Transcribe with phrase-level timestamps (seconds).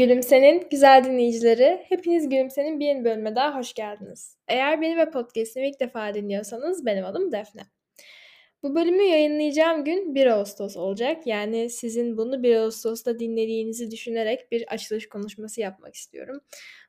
[0.00, 4.36] Gülümse'nin güzel dinleyicileri, hepiniz Gülümse'nin bir yeni bölüme daha hoş geldiniz.
[4.48, 7.62] Eğer beni ve podcast'imi ilk defa dinliyorsanız benim adım Defne.
[8.62, 11.26] Bu bölümü yayınlayacağım gün 1 Ağustos olacak.
[11.26, 16.40] Yani sizin bunu 1 Ağustos'ta dinlediğinizi düşünerek bir açılış konuşması yapmak istiyorum.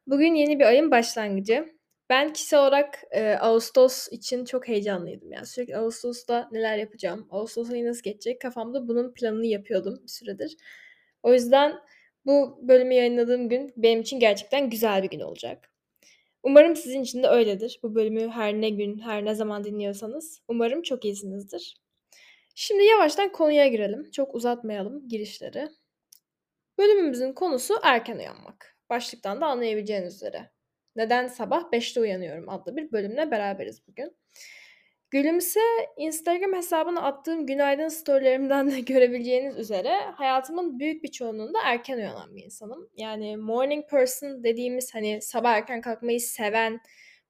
[0.08, 1.66] Bugün yeni bir ayın başlangıcı.
[2.10, 5.32] Ben kişisel olarak e, Ağustos için çok heyecanlıydım.
[5.32, 10.58] Yani sürekli Ağustos'ta neler yapacağım, Ağustos ayı nasıl geçecek kafamda bunun planını yapıyordum bir süredir.
[11.24, 11.74] O yüzden
[12.26, 15.72] bu bölümü yayınladığım gün benim için gerçekten güzel bir gün olacak.
[16.44, 17.80] Umarım sizin için de öyledir.
[17.84, 21.76] Bu bölümü her ne gün, her ne zaman dinliyorsanız umarım çok iyisinizdir.
[22.56, 24.12] Şimdi yavaştan konuya girelim.
[24.12, 25.70] Çok uzatmayalım girişleri.
[26.78, 28.78] Bölümümüzün konusu erken uyanmak.
[28.90, 30.52] Başlıktan da anlayabileceğiniz üzere.
[30.96, 34.18] Neden sabah 5'te uyanıyorum adlı bir bölümle beraberiz bugün.
[35.12, 35.60] Gülümse
[35.98, 42.44] Instagram hesabına attığım günaydın storylerimden de görebileceğiniz üzere hayatımın büyük bir çoğunluğunda erken uyanan bir
[42.44, 42.90] insanım.
[42.98, 46.82] Yani morning person dediğimiz hani sabah erken kalkmayı seven,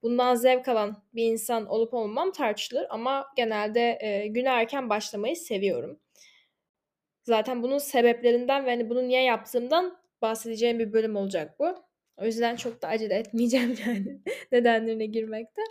[0.04, 6.00] bundan zevk alan bir insan olup olmamam tartışılır ama genelde e, güne erken başlamayı seviyorum.
[7.24, 11.76] Zaten bunun sebeplerinden ve hani bunu niye yaptığımdan bahsedeceğim bir bölüm olacak bu.
[12.18, 15.62] O yüzden çok da acele etmeyeceğim yani nedenlerine girmekte.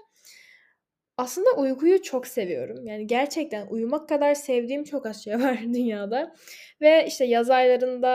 [1.20, 2.86] Aslında uykuyu çok seviyorum.
[2.86, 6.34] Yani gerçekten uyumak kadar sevdiğim çok az şey var dünyada.
[6.80, 8.10] Ve işte yaz aylarında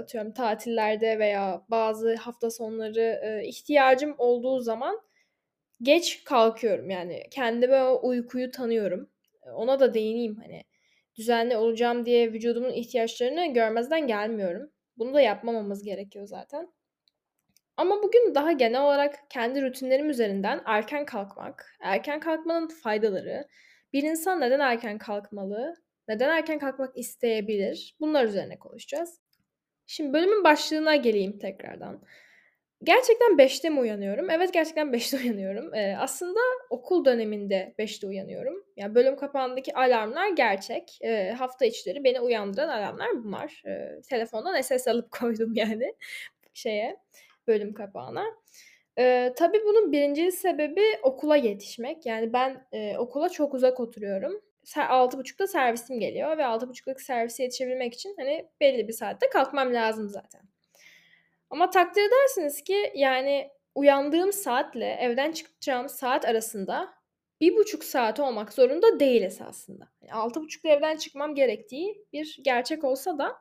[0.00, 5.00] atıyorum tatillerde veya bazı hafta sonları ihtiyacım olduğu zaman
[5.82, 6.90] geç kalkıyorum.
[6.90, 9.10] Yani kendime o uykuyu tanıyorum.
[9.54, 10.64] Ona da değineyim hani.
[11.16, 14.70] Düzenli olacağım diye vücudumun ihtiyaçlarını görmezden gelmiyorum.
[14.96, 16.72] Bunu da yapmamamız gerekiyor zaten.
[17.76, 23.48] Ama bugün daha genel olarak kendi rutinlerim üzerinden erken kalkmak, erken kalkmanın faydaları,
[23.92, 25.74] bir insan neden erken kalkmalı,
[26.08, 29.20] neden erken kalkmak isteyebilir bunlar üzerine konuşacağız.
[29.86, 32.02] Şimdi bölümün başlığına geleyim tekrardan.
[32.84, 34.30] Gerçekten 5'te mi uyanıyorum?
[34.30, 35.74] Evet gerçekten 5'te uyanıyorum.
[35.74, 36.40] Ee, aslında
[36.70, 38.64] okul döneminde 5'te uyanıyorum.
[38.76, 40.98] Yani bölüm kapağındaki alarmlar gerçek.
[41.02, 43.62] Ee, hafta içleri beni uyandıran alarmlar bunlar.
[43.66, 45.94] Ee, telefondan SS alıp koydum yani
[46.54, 46.96] şeye
[47.48, 48.24] bölüm kapağına.
[48.98, 52.06] Ee, tabii bunun birinci sebebi okula yetişmek.
[52.06, 54.40] Yani ben e, okula çok uzak oturuyorum.
[54.64, 60.40] 6.30'da servisim geliyor ve 6.30'lık servise yetişebilmek için hani belli bir saatte kalkmam lazım zaten.
[61.50, 66.94] Ama takdir edersiniz ki yani uyandığım saatle evden çıkacağım saat arasında
[67.40, 69.88] bir buçuk saat olmak zorunda değil esasında.
[70.02, 73.36] Yani altı buçukta evden çıkmam gerektiği bir gerçek olsa da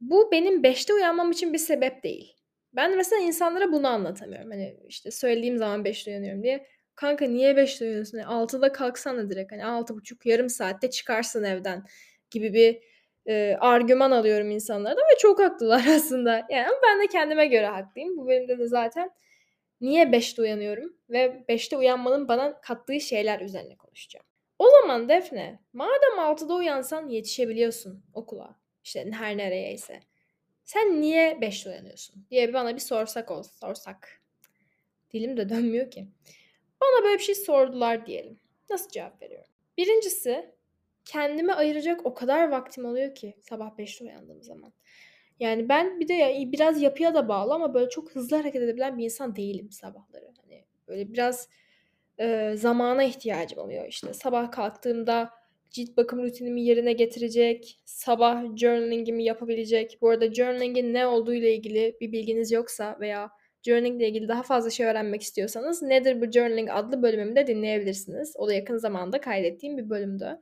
[0.00, 2.35] bu benim beşte uyanmam için bir sebep değil.
[2.76, 4.50] Ben mesela insanlara bunu anlatamıyorum.
[4.50, 6.66] Hani işte söylediğim zaman 5'te uyanıyorum diye.
[6.94, 8.18] Kanka niye 5'te uyanıyorsun?
[8.18, 9.52] Yani 6'da kalksana direkt.
[9.52, 11.84] Hani 6.30 yarım saatte çıkarsın evden
[12.30, 12.82] gibi bir
[13.26, 16.46] e, argüman alıyorum insanlardan ve çok haklılar aslında.
[16.50, 18.16] Yani ama ben de kendime göre haklıyım.
[18.16, 19.10] Bu bölümde de zaten
[19.80, 24.26] niye 5'te uyanıyorum ve 5'te uyanmanın bana kattığı şeyler üzerine konuşacağım.
[24.58, 28.56] O zaman Defne, madem 6'da uyansan yetişebiliyorsun okula.
[28.84, 30.00] İşte her nereyeyse
[30.66, 34.22] sen niye 5'te uyanıyorsun diye bana bir sorsak olsa sorsak.
[35.12, 36.08] Dilim de dönmüyor ki.
[36.80, 38.40] Bana böyle bir şey sordular diyelim.
[38.70, 39.50] Nasıl cevap veriyorum?
[39.78, 40.54] Birincisi
[41.04, 44.72] kendime ayıracak o kadar vaktim oluyor ki sabah 5'te uyandığım zaman.
[45.40, 48.98] Yani ben bir de ya, biraz yapıya da bağlı ama böyle çok hızlı hareket edebilen
[48.98, 50.32] bir insan değilim sabahları.
[50.42, 51.48] Hani böyle biraz
[52.18, 54.14] e, zamana ihtiyacım oluyor işte.
[54.14, 55.30] Sabah kalktığımda
[55.76, 59.98] cilt bakım rutinimi yerine getirecek, sabah journalingimi yapabilecek.
[60.00, 63.30] Bu arada journalingin ne olduğu ile ilgili bir bilginiz yoksa veya
[63.62, 68.34] journaling ile ilgili daha fazla şey öğrenmek istiyorsanız Nedir bu Journaling adlı bölümümü de dinleyebilirsiniz.
[68.36, 70.38] O da yakın zamanda kaydettiğim bir bölümdü.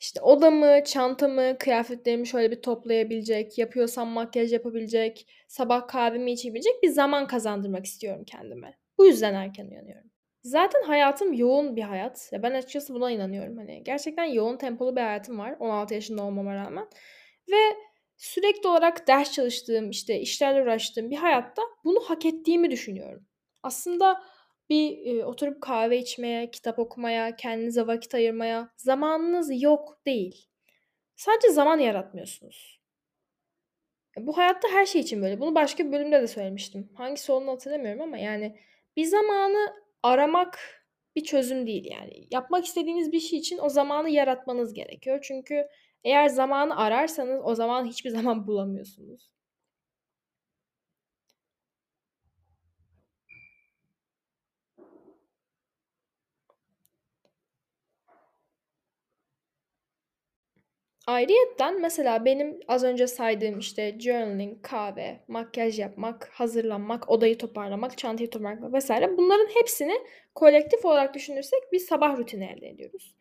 [0.00, 7.26] İşte odamı, çantamı, kıyafetlerimi şöyle bir toplayabilecek, yapıyorsam makyaj yapabilecek, sabah kahvemi içebilecek bir zaman
[7.26, 8.78] kazandırmak istiyorum kendime.
[8.98, 10.13] Bu yüzden erken uyanıyorum.
[10.44, 12.28] Zaten hayatım yoğun bir hayat.
[12.32, 13.56] Ya ben açıkçası buna inanıyorum.
[13.56, 16.88] Hani gerçekten yoğun tempolu bir hayatım var 16 yaşında olmama rağmen.
[17.50, 17.76] Ve
[18.16, 23.26] sürekli olarak ders çalıştığım, işte işlerle uğraştığım bir hayatta bunu hak ettiğimi düşünüyorum.
[23.62, 24.22] Aslında
[24.68, 30.48] bir e, oturup kahve içmeye, kitap okumaya, kendinize vakit ayırmaya zamanınız yok değil.
[31.16, 32.80] Sadece zaman yaratmıyorsunuz.
[34.18, 35.40] Bu hayatta her şey için böyle.
[35.40, 36.90] Bunu başka bir bölümde de söylemiştim.
[36.94, 38.58] Hangisi olduğunu hatırlamıyorum ama yani
[38.96, 40.58] bir zamanı aramak
[41.16, 42.28] bir çözüm değil yani.
[42.30, 45.18] Yapmak istediğiniz bir şey için o zamanı yaratmanız gerekiyor.
[45.22, 45.66] Çünkü
[46.04, 49.30] eğer zamanı ararsanız o zaman hiçbir zaman bulamıyorsunuz.
[61.06, 68.30] Ayrıyetten mesela benim az önce saydığım işte journaling, kahve, makyaj yapmak, hazırlanmak, odayı toparlamak, çantayı
[68.30, 69.94] toparlamak vesaire bunların hepsini
[70.34, 73.14] kolektif olarak düşünürsek bir sabah rutini elde ediyoruz.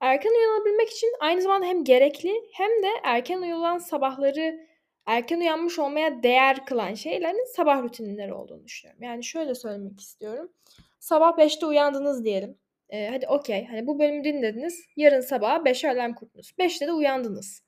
[0.00, 4.66] Erken uyanabilmek için aynı zamanda hem gerekli hem de erken uyulan sabahları
[5.06, 9.02] erken uyanmış olmaya değer kılan şeylerin sabah rutinleri olduğunu düşünüyorum.
[9.02, 10.52] Yani şöyle söylemek istiyorum.
[11.00, 12.58] Sabah 5'te uyandınız diyelim.
[12.90, 13.66] Ee, hadi okey.
[13.66, 14.86] Hani bu bölümü dinlediniz.
[14.96, 16.52] Yarın sabah 5'e alarm kurdunuz.
[16.58, 17.62] 5'te de uyandınız.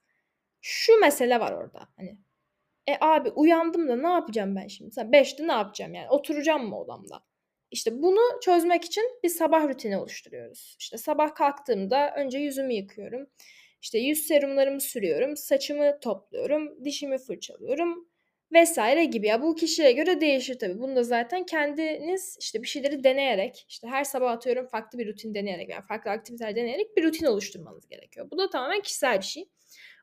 [0.61, 1.89] Şu mesele var orada.
[1.97, 2.19] Hani
[2.89, 4.95] e abi uyandım da ne yapacağım ben şimdi?
[4.95, 6.09] 5'te ne yapacağım yani?
[6.11, 7.23] Oturacağım mı odamda?
[7.71, 10.77] İşte bunu çözmek için bir sabah rutini oluşturuyoruz.
[10.79, 13.27] İşte sabah kalktığımda önce yüzümü yıkıyorum.
[13.83, 18.09] İşte yüz serumlarımı sürüyorum, saçımı topluyorum, dişimi fırçalıyorum
[18.53, 19.27] vesaire gibi.
[19.27, 20.79] Ya bu kişiye göre değişir tabii.
[20.79, 25.35] Bunu da zaten kendiniz işte bir şeyleri deneyerek, işte her sabah atıyorum farklı bir rutin
[25.35, 28.31] deneyerek yani farklı aktiviteler deneyerek bir rutin oluşturmanız gerekiyor.
[28.31, 29.49] Bu da tamamen kişisel bir şey.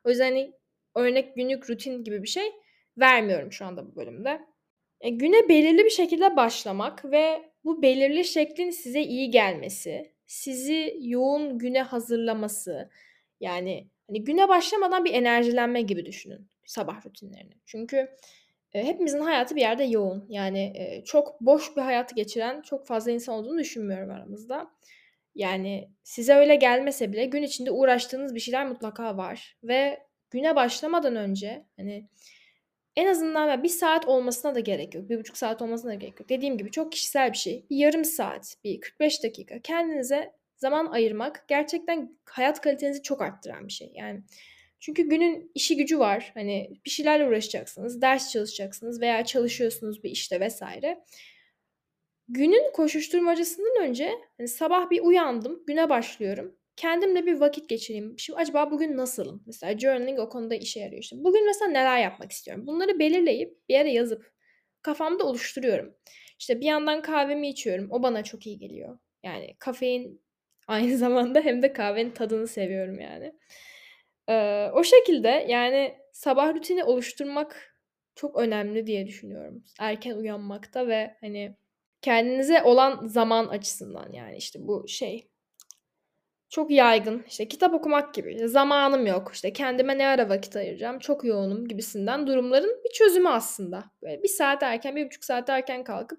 [0.04, 0.52] O yüzden hani
[0.94, 2.52] örnek günlük rutin gibi bir şey
[2.98, 4.40] vermiyorum şu anda bu bölümde.
[5.00, 11.58] E, güne belirli bir şekilde başlamak ve bu belirli şeklin size iyi gelmesi, sizi yoğun
[11.58, 12.90] güne hazırlaması,
[13.40, 17.54] yani hani güne başlamadan bir enerjilenme gibi düşünün sabah rutinlerini.
[17.66, 18.08] Çünkü
[18.72, 20.26] e, hepimizin hayatı bir yerde yoğun.
[20.28, 24.70] Yani e, çok boş bir hayatı geçiren çok fazla insan olduğunu düşünmüyorum aramızda.
[25.34, 31.16] Yani size öyle gelmese bile gün içinde uğraştığınız bir şeyler mutlaka var ve güne başlamadan
[31.16, 32.08] önce hani
[32.96, 35.08] en azından bir saat olmasına da gerek yok.
[35.08, 36.28] Bir buçuk saat olmasına da gerek yok.
[36.28, 37.66] Dediğim gibi çok kişisel bir şey.
[37.70, 43.72] Bir yarım saat, bir 45 dakika kendinize zaman ayırmak gerçekten hayat kalitenizi çok arttıran bir
[43.72, 43.92] şey.
[43.94, 44.22] Yani
[44.84, 46.30] çünkü günün işi gücü var.
[46.34, 51.04] Hani bir şeylerle uğraşacaksınız, ders çalışacaksınız veya çalışıyorsunuz bir işte vesaire.
[52.28, 56.56] Günün koşuşturmacasından önce hani sabah bir uyandım, güne başlıyorum.
[56.76, 58.18] Kendimle bir vakit geçireyim.
[58.18, 59.42] Şimdi acaba bugün nasılım?
[59.46, 61.16] Mesela journaling o konuda işe yarıyor işte.
[61.18, 62.66] Bugün mesela neler yapmak istiyorum?
[62.66, 64.32] Bunları belirleyip bir yere yazıp
[64.82, 65.94] kafamda oluşturuyorum.
[66.38, 67.88] İşte bir yandan kahvemi içiyorum.
[67.90, 68.98] O bana çok iyi geliyor.
[69.22, 70.22] Yani kafein
[70.66, 73.32] aynı zamanda hem de kahvenin tadını seviyorum yani.
[74.28, 77.76] Ee, o şekilde yani sabah rutini oluşturmak
[78.14, 79.64] çok önemli diye düşünüyorum.
[79.80, 81.56] Erken uyanmakta ve hani
[82.02, 85.28] kendinize olan zaman açısından yani işte bu şey
[86.48, 87.24] çok yaygın.
[87.28, 88.48] İşte kitap okumak gibi.
[88.48, 89.30] Zamanım yok.
[89.34, 90.98] İşte kendime ne ara vakit ayıracağım.
[90.98, 93.84] Çok yoğunum gibisinden durumların bir çözümü aslında.
[94.02, 96.18] Böyle bir saat erken, bir buçuk saat erken kalkıp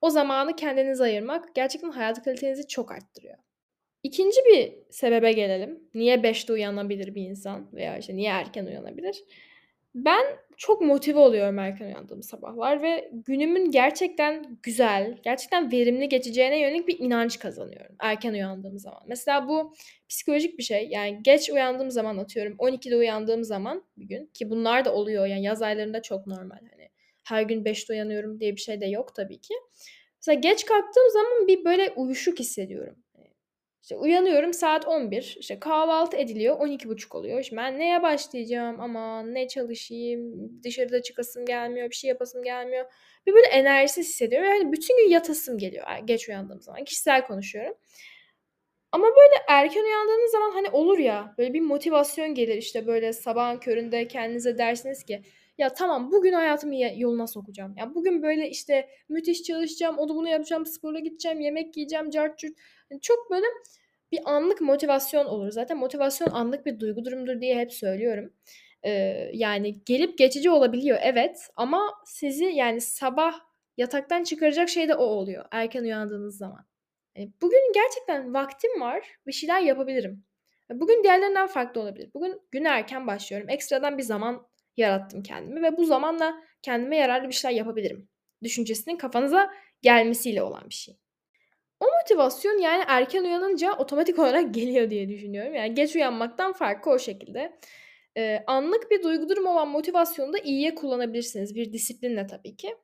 [0.00, 3.38] o zamanı kendinize ayırmak gerçekten hayat kalitenizi çok arttırıyor.
[4.08, 5.80] İkinci bir sebebe gelelim.
[5.94, 9.24] Niye 5'te uyanabilir bir insan veya işte niye erken uyanabilir?
[9.94, 10.26] Ben
[10.56, 16.98] çok motive oluyorum erken uyandığım sabahlar ve günümün gerçekten güzel, gerçekten verimli geçeceğine yönelik bir
[16.98, 19.00] inanç kazanıyorum erken uyandığım zaman.
[19.06, 19.74] Mesela bu
[20.08, 20.88] psikolojik bir şey.
[20.88, 25.42] Yani geç uyandığım zaman atıyorum 12'de uyandığım zaman bir gün ki bunlar da oluyor yani
[25.42, 26.88] yaz aylarında çok normal hani
[27.24, 29.54] her gün 5'te uyanıyorum diye bir şey de yok tabii ki.
[30.16, 32.96] Mesela geç kalktığım zaman bir böyle uyuşuk hissediyorum.
[33.82, 35.36] İşte uyanıyorum saat 11.
[35.40, 37.42] İşte kahvaltı ediliyor 12.30 oluyor.
[37.42, 38.80] Şimdi ben neye başlayacağım?
[38.80, 40.50] Aman ne çalışayım?
[40.64, 41.90] Dışarıda çıkasım gelmiyor.
[41.90, 42.84] Bir şey yapasım gelmiyor.
[43.26, 44.48] Bir böyle enerjisiz hissediyorum.
[44.48, 46.84] Yani bütün gün yatasım geliyor geç uyandığım zaman.
[46.84, 47.74] Kişisel konuşuyorum.
[48.92, 53.58] Ama böyle erken uyandığınız zaman hani olur ya böyle bir motivasyon gelir işte böyle sabahın
[53.58, 55.22] köründe kendinize dersiniz ki
[55.58, 57.74] ya tamam bugün hayatımı yoluna sokacağım.
[57.76, 62.52] Ya bugün böyle işte müthiş çalışacağım, onu bunu yapacağım, spora gideceğim, yemek yiyeceğim, cart curt.
[62.90, 63.46] Yani çok böyle
[64.12, 65.50] bir anlık motivasyon olur.
[65.50, 68.32] Zaten motivasyon anlık bir duygu durumdur diye hep söylüyorum.
[68.84, 68.90] Ee,
[69.32, 73.40] yani gelip geçici olabiliyor evet ama sizi yani sabah
[73.76, 76.66] yataktan çıkaracak şey de o oluyor erken uyandığınız zaman.
[77.16, 80.24] Yani bugün gerçekten vaktim var bir şeyler yapabilirim.
[80.70, 82.10] Bugün diğerlerinden farklı olabilir.
[82.14, 83.50] Bugün gün erken başlıyorum.
[83.50, 88.08] Ekstradan bir zaman yarattım kendimi ve bu zamanla kendime yararlı bir şeyler yapabilirim.
[88.42, 89.50] Düşüncesinin kafanıza
[89.82, 90.98] gelmesiyle olan bir şey.
[91.80, 95.54] O motivasyon yani erken uyanınca otomatik olarak geliyor diye düşünüyorum.
[95.54, 97.58] Yani geç uyanmaktan farkı o şekilde.
[98.16, 101.54] Ee, anlık bir duygu durumu olan motivasyonu da iyiye kullanabilirsiniz.
[101.54, 102.76] Bir disiplinle tabii ki.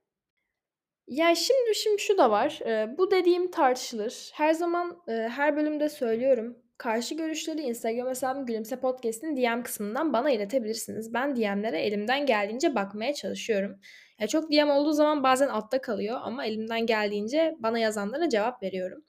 [1.09, 2.61] Ya şimdi şimdi şu da var.
[2.67, 4.31] Ee, bu dediğim tartışılır.
[4.35, 6.64] Her zaman e, her bölümde söylüyorum.
[6.79, 11.15] Karşı görüşleri Instagram hesabım Gülümse Podcast'in DM kısmından bana iletebilirsiniz.
[11.15, 13.81] Ben DM'lere elimden geldiğince bakmaya çalışıyorum.
[14.21, 19.05] Ya çok DM olduğu zaman bazen altta kalıyor ama elimden geldiğince bana yazanlara cevap veriyorum.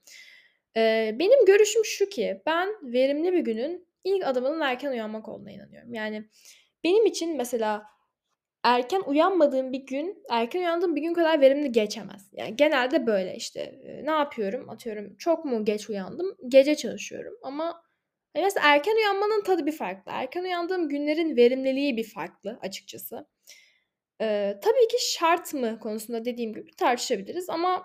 [0.77, 5.93] Ee, benim görüşüm şu ki ben verimli bir günün ilk adımının erken uyanmak olduğuna inanıyorum.
[5.93, 6.29] Yani
[6.83, 7.83] benim için mesela
[8.65, 12.29] erken uyanmadığım bir gün, erken uyandığım bir gün kadar verimli geçemez.
[12.33, 13.79] Yani genelde böyle işte.
[14.03, 14.69] ne yapıyorum?
[14.69, 16.35] Atıyorum çok mu geç uyandım?
[16.47, 17.85] Gece çalışıyorum ama
[18.35, 20.11] Hani mesela erken uyanmanın tadı bir farklı.
[20.15, 23.27] Erken uyandığım günlerin verimliliği bir farklı açıkçası.
[24.21, 27.83] Eee, tabii ki şart mı konusunda dediğim gibi tartışabiliriz ama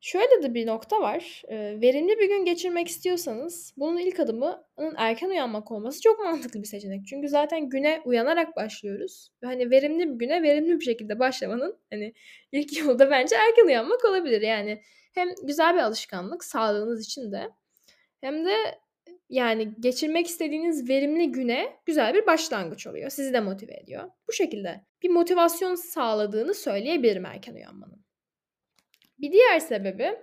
[0.00, 1.42] şöyle de bir nokta var.
[1.50, 7.06] Verimli bir gün geçirmek istiyorsanız bunun ilk adımının erken uyanmak olması çok mantıklı bir seçenek.
[7.06, 12.14] Çünkü zaten güne uyanarak başlıyoruz ve hani verimli bir güne verimli bir şekilde başlamanın hani
[12.52, 14.42] ilk yolu da bence erken uyanmak olabilir.
[14.42, 14.82] Yani
[15.14, 17.50] hem güzel bir alışkanlık sağlığınız için de
[18.20, 18.54] hem de
[19.28, 23.10] yani geçirmek istediğiniz verimli güne güzel bir başlangıç oluyor.
[23.10, 24.10] Sizi de motive ediyor.
[24.28, 28.04] Bu şekilde bir motivasyon sağladığını söyleyebilirim erken uyanmanın.
[29.20, 30.18] Bir diğer sebebi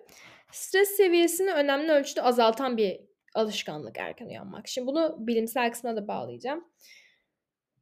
[0.51, 2.99] stres seviyesini önemli ölçüde azaltan bir
[3.35, 4.67] alışkanlık erken uyanmak.
[4.67, 6.67] Şimdi bunu bilimsel kısmına da bağlayacağım.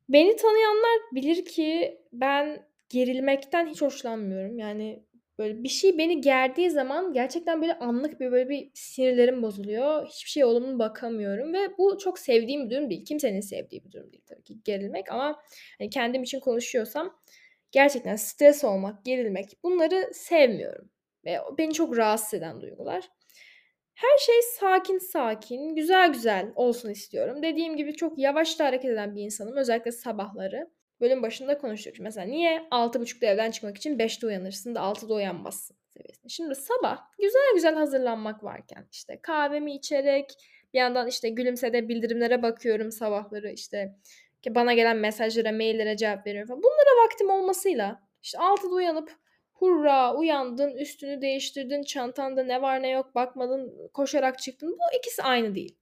[0.10, 4.58] Beni tanıyanlar bilir ki ben gerilmekten hiç hoşlanmıyorum.
[4.58, 5.04] Yani
[5.40, 10.08] böyle bir şey beni gerdiği zaman gerçekten böyle anlık bir böyle bir sinirlerim bozuluyor.
[10.08, 13.06] Hiçbir şey olumlu bakamıyorum ve bu çok sevdiğim bir durum değil.
[13.06, 15.42] Kimsenin sevdiği bir durum değil tabii ki gerilmek ama
[15.78, 17.20] hani kendim için konuşuyorsam
[17.72, 20.90] gerçekten stres olmak, gerilmek bunları sevmiyorum.
[21.26, 23.10] Ve beni çok rahatsız eden duygular.
[23.94, 27.44] Her şey sakin sakin, güzel güzel olsun istiyorum.
[27.44, 29.58] Dediğim gibi çok yavaş da hareket eden bir insanım.
[29.58, 30.70] Özellikle sabahları.
[31.02, 31.94] Bölüm başında konuştuk.
[32.00, 36.30] Mesela niye 6.30'da evden çıkmak için 5'te uyanırsın da 6'da uyanmazsın seviyesinde.
[36.30, 40.30] Şimdi sabah güzel güzel hazırlanmak varken işte kahvemi içerek
[40.74, 43.96] bir yandan işte gülümsede bildirimlere bakıyorum sabahları işte
[44.50, 46.64] bana gelen mesajlara, maillere cevap veriyorum falan.
[46.64, 49.12] Bunlara vaktim olmasıyla işte 6'da uyanıp
[49.56, 54.72] hurra uyandın, üstünü değiştirdin, çantanda ne var ne yok bakmadın, koşarak çıktın.
[54.72, 55.78] Bu ikisi aynı değil.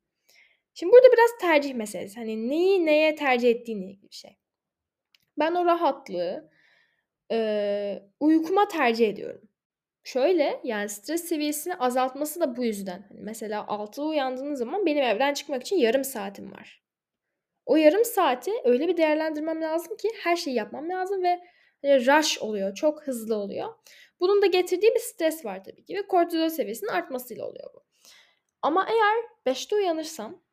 [0.73, 2.19] Şimdi burada biraz tercih meselesi.
[2.19, 4.37] Hani neyi neye tercih ettiğinle ilgili bir şey.
[5.39, 6.49] Ben o rahatlığı
[7.31, 9.41] e, uykuma tercih ediyorum.
[10.03, 13.05] Şöyle yani stres seviyesini azaltması da bu yüzden.
[13.09, 16.83] Hani mesela 6'da uyandığınız zaman benim evden çıkmak için yarım saatim var.
[17.65, 21.39] O yarım saati öyle bir değerlendirmem lazım ki her şeyi yapmam lazım ve
[21.83, 22.75] rush oluyor.
[22.75, 23.69] Çok hızlı oluyor.
[24.19, 27.83] Bunun da getirdiği bir stres var tabii ki ve kortizol seviyesinin artmasıyla oluyor bu.
[28.61, 30.43] Ama eğer 5'te uyanırsam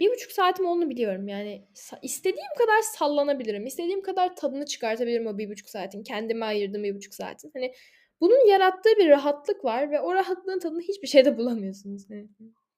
[0.00, 1.28] bir buçuk saatim olduğunu biliyorum.
[1.28, 1.68] Yani
[2.02, 3.66] istediğim kadar sallanabilirim.
[3.66, 6.02] istediğim kadar tadını çıkartabilirim o bir buçuk saatin.
[6.02, 7.50] Kendime ayırdığım bir buçuk saatin.
[7.54, 7.74] Hani
[8.20, 12.06] bunun yarattığı bir rahatlık var ve o rahatlığın tadını hiçbir şeyde bulamıyorsunuz.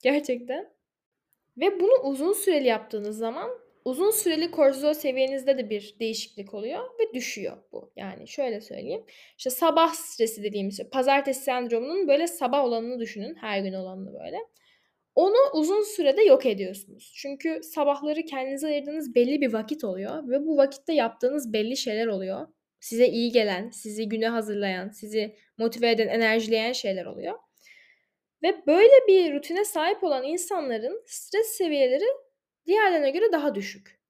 [0.02, 0.72] Gerçekten.
[1.56, 3.50] Ve bunu uzun süreli yaptığınız zaman
[3.84, 7.92] uzun süreli kortizol seviyenizde de bir değişiklik oluyor ve düşüyor bu.
[7.96, 9.04] Yani şöyle söyleyeyim.
[9.38, 13.34] İşte sabah stresi dediğimiz şey, pazartesi sendromunun böyle sabah olanını düşünün.
[13.34, 14.38] Her gün olanını böyle.
[15.14, 17.12] Onu uzun sürede yok ediyorsunuz.
[17.16, 22.46] Çünkü sabahları kendinize ayırdığınız belli bir vakit oluyor ve bu vakitte yaptığınız belli şeyler oluyor.
[22.80, 27.38] Size iyi gelen, sizi güne hazırlayan, sizi motive eden, enerjileyen şeyler oluyor.
[28.42, 32.04] Ve böyle bir rutine sahip olan insanların stres seviyeleri
[32.66, 34.00] diğerlerine göre daha düşük.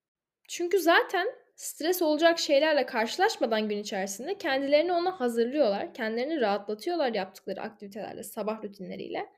[0.48, 5.94] Çünkü zaten stres olacak şeylerle karşılaşmadan gün içerisinde kendilerini ona hazırlıyorlar.
[5.94, 9.28] Kendilerini rahatlatıyorlar yaptıkları aktivitelerle, sabah rutinleriyle.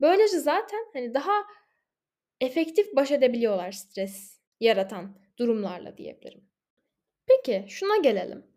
[0.00, 1.32] Böylece zaten hani daha
[2.40, 6.44] efektif baş edebiliyorlar stres yaratan durumlarla diyebilirim.
[7.26, 8.51] Peki şuna gelelim.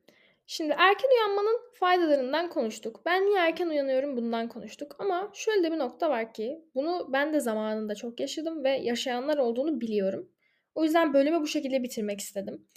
[0.47, 3.01] Şimdi erken uyanmanın faydalarından konuştuk.
[3.05, 4.95] Ben niye erken uyanıyorum bundan konuştuk.
[4.99, 9.37] Ama şöyle de bir nokta var ki bunu ben de zamanında çok yaşadım ve yaşayanlar
[9.37, 10.29] olduğunu biliyorum.
[10.75, 12.67] O yüzden bölümü bu şekilde bitirmek istedim.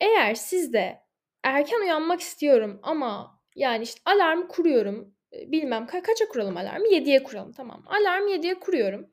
[0.00, 1.00] Eğer siz de
[1.42, 5.14] erken uyanmak istiyorum ama yani işte alarm kuruyorum.
[5.32, 6.86] Bilmem ka kaça kuralım alarmı?
[6.86, 7.84] 7'ye kuralım tamam.
[7.86, 9.10] Alarm 7'ye kuruyorum.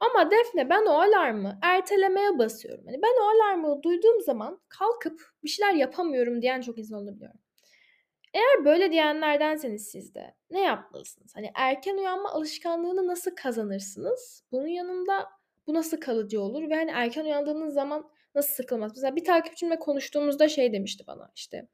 [0.00, 2.84] Ama Defne ben o alarmı ertelemeye basıyorum.
[2.86, 7.40] Hani ben o alarmı duyduğum zaman kalkıp bir şeyler yapamıyorum diyen çok insan olabiliyorum.
[8.34, 11.32] Eğer böyle diyenlerdenseniz siz de ne yapmalısınız?
[11.34, 14.44] Hani erken uyanma alışkanlığını nasıl kazanırsınız?
[14.52, 15.28] Bunun yanında
[15.66, 16.70] bu nasıl kalıcı olur?
[16.70, 18.92] Ve hani erken uyandığınız zaman nasıl sıkılmaz?
[18.96, 21.68] Mesela bir takipçimle konuştuğumuzda şey demişti bana işte.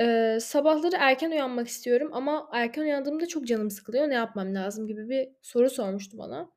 [0.00, 4.08] E, sabahları erken uyanmak istiyorum ama erken uyandığımda çok canım sıkılıyor.
[4.08, 6.50] Ne yapmam lazım gibi bir soru sormuştu bana.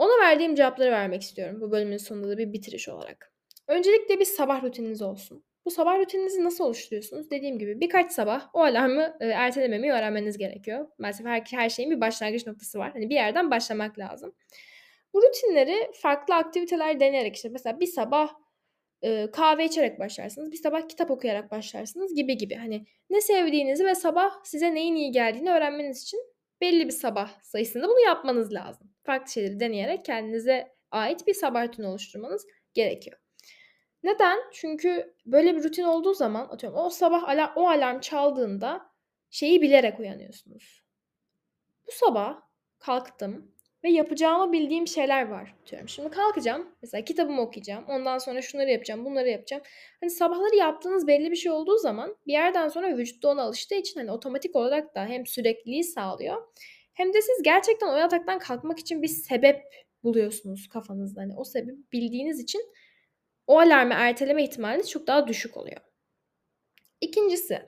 [0.00, 3.32] Ona verdiğim cevapları vermek istiyorum bu bölümün sonunda da bir bitiriş olarak.
[3.68, 5.44] Öncelikle bir sabah rutininiz olsun.
[5.64, 7.30] Bu sabah rutininizi nasıl oluşturuyorsunuz?
[7.30, 10.88] Dediğim gibi birkaç sabah o alarmı e, ertelememeyi öğrenmeniz gerekiyor.
[10.98, 12.92] Maalesef her, her şeyin bir başlangıç noktası var.
[12.92, 14.34] Hani bir yerden başlamak lazım.
[15.14, 18.30] Bu rutinleri farklı aktiviteler deneyerek işte mesela bir sabah
[19.02, 22.54] e, kahve içerek başlarsınız, bir sabah kitap okuyarak başlarsınız gibi gibi.
[22.54, 26.20] Hani ne sevdiğinizi ve sabah size neyin iyi geldiğini öğrenmeniz için
[26.60, 28.89] belli bir sabah sayısında bunu yapmanız lazım.
[29.02, 33.18] Farklı şeyleri deneyerek kendinize ait bir sabah rutini oluşturmanız gerekiyor.
[34.02, 34.38] Neden?
[34.52, 38.90] Çünkü böyle bir rutin olduğu zaman atıyorum o sabah alarm, o alarm çaldığında
[39.30, 40.84] şeyi bilerek uyanıyorsunuz.
[41.86, 42.42] Bu sabah
[42.78, 43.54] kalktım,
[43.84, 45.88] ve yapacağımı bildiğim şeyler var diyorum.
[45.88, 46.68] Şimdi kalkacağım.
[46.82, 47.84] Mesela kitabımı okuyacağım.
[47.88, 49.62] Ondan sonra şunları yapacağım, bunları yapacağım.
[50.00, 54.00] Hani sabahları yaptığınız belli bir şey olduğu zaman bir yerden sonra vücut ona alıştığı için
[54.00, 56.42] hani otomatik olarak da hem sürekliliği sağlıyor.
[56.92, 59.62] Hem de siz gerçekten o yataktan kalkmak için bir sebep
[60.02, 61.20] buluyorsunuz kafanızda.
[61.20, 62.62] Hani o sebebi bildiğiniz için
[63.46, 65.80] o alarmı erteleme ihtimali çok daha düşük oluyor.
[67.00, 67.62] İkincisi,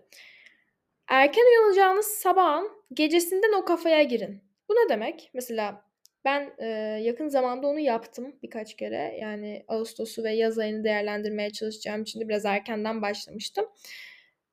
[1.08, 4.42] erken uyanacağınız sabahın gecesinden o kafaya girin.
[4.68, 5.30] Bu ne demek?
[5.34, 5.84] Mesela
[6.24, 6.66] ben e,
[7.02, 9.18] yakın zamanda onu yaptım birkaç kere.
[9.20, 13.66] Yani Ağustos'u ve yaz ayını değerlendirmeye çalışacağım için de biraz erkenden başlamıştım.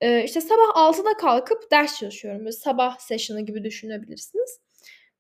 [0.02, 2.40] E, işte sabah 6'da kalkıp ders çalışıyorum.
[2.40, 4.60] Böyle sabah session'ı gibi düşünebilirsiniz.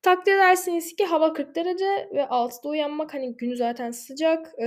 [0.01, 4.53] Takdir edersiniz ki hava 40 derece ve 6'da uyanmak hani günü zaten sıcak.
[4.57, 4.65] Ee,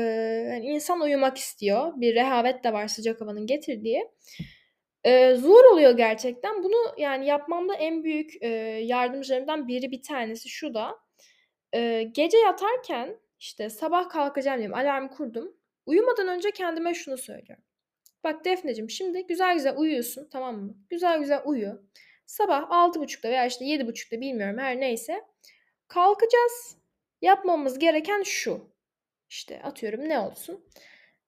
[0.51, 1.93] yani insan uyumak istiyor.
[1.97, 4.11] Bir rehavet de var sıcak havanın getirdiği.
[5.05, 6.63] Ee, zor oluyor gerçekten.
[6.63, 8.49] Bunu yani yapmamda en büyük e,
[8.85, 10.99] yardımcılarımdan biri bir tanesi şu da.
[11.75, 14.79] E, gece yatarken işte sabah kalkacağım diyorum.
[14.79, 15.57] Alarm kurdum.
[15.87, 17.65] Uyumadan önce kendime şunu söylüyorum.
[18.25, 20.77] Bak Defneciğim şimdi güzel güzel uyuyorsun tamam mı?
[20.91, 21.83] Güzel güzel uyu.
[22.27, 25.25] Sabah 6.30'da veya işte 7.30'da bilmiyorum her neyse
[25.89, 26.77] kalkacağız.
[27.23, 28.73] Yapmamız gereken şu.
[29.29, 30.65] İşte atıyorum ne olsun?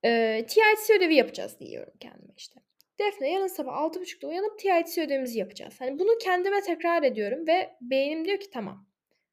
[0.05, 2.61] Ee, TITC ödevi yapacağız diyorum kendime işte.
[2.99, 5.75] Defne yarın sabah 6.30'da uyanıp TITC ödevimizi yapacağız.
[5.81, 8.87] Hani bunu kendime tekrar ediyorum ve beynim diyor ki tamam.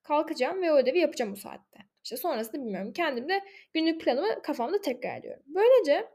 [0.03, 1.80] Kalkacağım ve o ödevi yapacağım bu saatte.
[2.03, 2.94] İşte sonrasında bilmiyorum.
[2.94, 3.41] Kendim de
[3.74, 5.44] günlük planımı kafamda tekrar ediyorum.
[5.48, 6.08] Böylece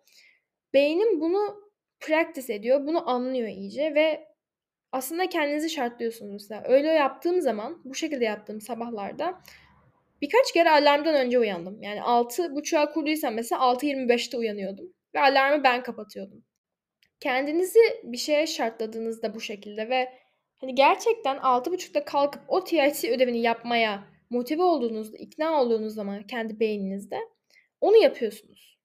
[0.74, 1.70] beynim bunu
[2.00, 2.86] practice ediyor.
[2.86, 4.28] Bunu anlıyor iyice ve
[4.92, 6.62] aslında kendinizi şartlıyorsunuz mesela.
[6.64, 9.40] Öyle yaptığım zaman, bu şekilde yaptığım sabahlarda
[10.22, 11.82] birkaç kere alarmdan önce uyandım.
[11.82, 14.92] Yani 6.30'a kurduysam mesela 6.25'te uyanıyordum.
[15.14, 16.44] Ve alarmı ben kapatıyordum.
[17.20, 20.12] Kendinizi bir şeye şartladığınızda bu şekilde ve
[20.56, 27.18] hani gerçekten 6.30'da kalkıp o TIC ödevini yapmaya motive olduğunuzda, ikna olduğunuz zaman kendi beyninizde
[27.80, 28.75] onu yapıyorsunuz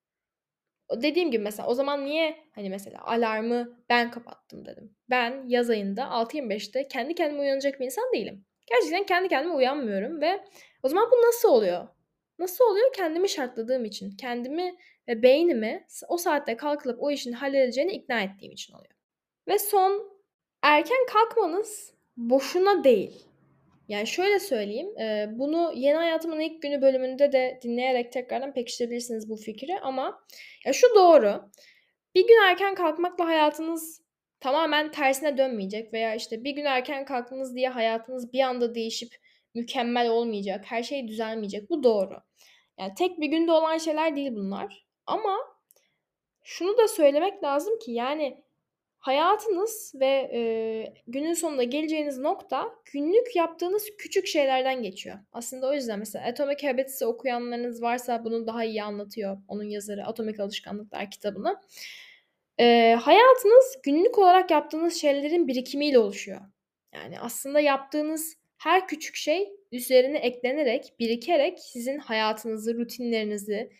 [0.98, 4.96] dediğim gibi mesela o zaman niye hani mesela alarmı ben kapattım dedim.
[5.10, 8.46] Ben yaz ayında 6.25'te kendi kendime uyanacak bir insan değilim.
[8.68, 10.40] Gerçekten kendi kendime uyanmıyorum ve
[10.84, 11.88] o zaman bu nasıl oluyor?
[12.40, 12.94] Nasıl oluyor?
[12.94, 14.12] Kendimi şartladığım için.
[14.12, 14.76] Kendimi
[15.08, 18.96] ve beynimi o saatte kalkılıp o işin halledeceğini ikna ettiğim için oluyor.
[19.48, 20.12] Ve son
[20.62, 23.26] erken kalkmanız boşuna değil.
[23.92, 29.36] Yani şöyle söyleyeyim, e, bunu Yeni Hayatımın ilk günü bölümünde de dinleyerek tekrardan pekiştirebilirsiniz bu
[29.36, 30.24] fikri ama
[30.66, 31.50] ya şu doğru.
[32.16, 34.02] Bir gün erken kalkmakla hayatınız
[34.40, 39.16] tamamen tersine dönmeyecek veya işte bir gün erken kalktınız diye hayatınız bir anda değişip
[39.56, 41.70] mükemmel olmayacak, her şey düzelmeyecek.
[41.70, 42.16] Bu doğru.
[42.80, 44.86] Yani tek bir günde olan şeyler değil bunlar.
[45.06, 45.38] Ama
[46.44, 48.44] şunu da söylemek lazım ki yani
[49.02, 55.16] Hayatınız ve, eee, günün sonunda geleceğiniz nokta günlük yaptığınız küçük şeylerden geçiyor.
[55.32, 60.40] Aslında o yüzden mesela Atomic Habits'i okuyanlarınız varsa bunu daha iyi anlatıyor onun yazarı Atomik
[60.40, 61.62] Alışkanlıklar kitabını.
[62.60, 66.42] Eee, hayatınız günlük olarak yaptığınız şeylerin birikimiyle oluşuyor.
[66.94, 73.72] Yani aslında yaptığınız her küçük şey üzerine eklenerek, birikerek sizin hayatınızı, rutinlerinizi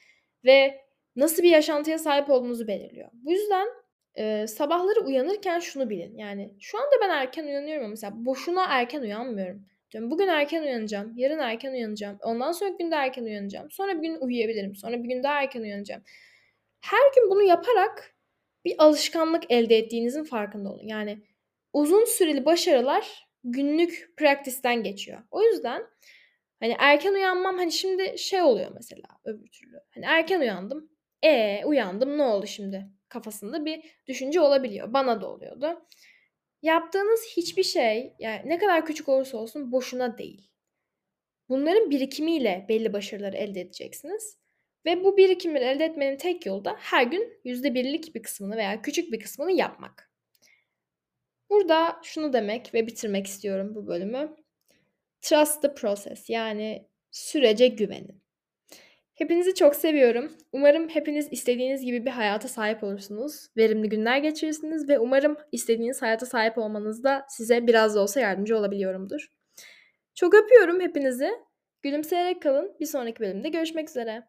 [0.46, 0.82] ve
[1.16, 3.10] nasıl bir yaşantıya sahip olduğunuzu belirliyor.
[3.14, 3.68] Bu yüzden
[4.18, 9.02] Eee, sabahları uyanırken şunu bilin, yani şu anda ben erken uyanıyorum ama mesela boşuna erken
[9.02, 9.66] uyanmıyorum.
[9.92, 14.08] Diyorum bugün erken uyanacağım, yarın erken uyanacağım, ondan sonraki gün de erken uyanacağım, sonra bir
[14.08, 16.04] gün uyuyabilirim, sonra bir gün daha erken uyanacağım.
[16.82, 18.16] Her gün bunu yaparak
[18.66, 20.84] bir alışkanlık elde ettiğinizin farkında olun.
[20.88, 21.24] Yani
[21.74, 25.20] uzun süreli başarılar günlük praktisten geçiyor.
[25.32, 25.84] O yüzden
[26.60, 29.78] hani erken uyanmam hani şimdi şey oluyor mesela öbür türlü.
[29.96, 30.90] Hani erken uyandım.
[31.24, 32.86] E uyandım ne oldu şimdi?
[33.12, 34.94] Kafasında bir düşünce olabiliyor.
[34.94, 35.86] Bana da oluyordu.
[36.62, 40.52] Yaptığınız hiçbir şey yani ne kadar küçük olursa olsun boşuna değil.
[41.50, 44.38] Bunların birikimiyle belli başarıları elde edeceksiniz.
[44.86, 49.12] Ve bu birikimleri elde etmenin tek yolu da her gün %1'lik bir kısmını veya küçük
[49.12, 50.12] bir kısmını yapmak.
[51.50, 54.36] Burada şunu demek ve bitirmek istiyorum bu bölümü.
[55.22, 58.21] Trust the process yani sürece güvenin.
[59.22, 60.32] Hepinizi çok seviyorum.
[60.52, 63.48] Umarım hepiniz istediğiniz gibi bir hayata sahip olursunuz.
[63.58, 69.28] Verimli günler geçirirsiniz ve umarım istediğiniz hayata sahip olmanızda size biraz da olsa yardımcı olabiliyorumdur.
[70.16, 71.32] Çok öpüyorum hepinizi.
[71.82, 72.76] Gülümseyerek kalın.
[72.80, 74.24] Bir sonraki bölümde görüşmek üzere.